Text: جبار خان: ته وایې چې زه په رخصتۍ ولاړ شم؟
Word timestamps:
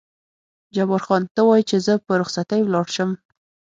جبار 0.75 1.01
خان: 1.05 1.23
ته 1.35 1.41
وایې 1.45 1.63
چې 1.69 1.77
زه 1.85 1.93
په 2.05 2.11
رخصتۍ 2.21 2.59
ولاړ 2.63 2.85
شم؟ 2.95 3.11